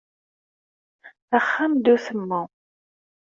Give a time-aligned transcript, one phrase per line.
[1.37, 2.41] Axxam d utemmu